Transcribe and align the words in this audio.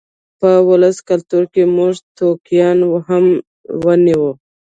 په 0.39 0.49
ولسي 0.69 1.01
کلتور 1.09 1.43
کې 1.53 1.63
موږ 1.75 1.93
ټوکیان 2.17 2.77
هم 3.07 3.25
وینو. 3.85 4.25